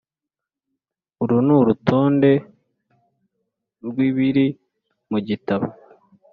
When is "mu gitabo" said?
5.11-5.67